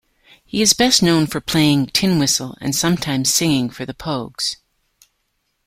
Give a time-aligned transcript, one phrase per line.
[0.43, 4.55] He is best known for playing tin whistle and sometimes singing for The Pogues.